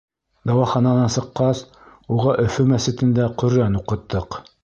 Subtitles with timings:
[0.51, 1.61] Дауахананан сыҡҡас,
[2.17, 4.43] уға Өфө мәсетендә Ҡөрьән уҡыттыҡ.